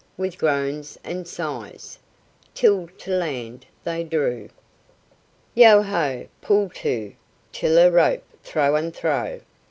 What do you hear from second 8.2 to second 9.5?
thro' and thro'!"